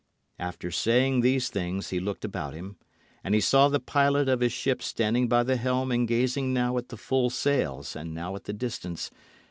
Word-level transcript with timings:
After 0.39 0.71
saying 0.71 1.21
these 1.21 1.49
things 1.49 1.91
he 1.91 1.99
looked 1.99 2.25
about 2.25 2.55
him, 2.55 2.75
and 3.23 3.35
he 3.35 3.39
saw 3.39 3.69
the 3.69 3.79
pilot 3.79 4.27
of 4.27 4.39
his 4.39 4.51
ship 4.51 4.81
standing 4.81 5.27
by 5.27 5.43
the 5.43 5.57
helm 5.57 5.91
and 5.91 6.07
gazing 6.07 6.51
now 6.55 6.75
at 6.79 6.89
the 6.89 6.97
full 6.97 7.29
sails 7.29 7.95
and 7.95 8.11
now 8.11 8.35
at 8.35 8.45
the 8.45 8.53
distance. 8.53 9.11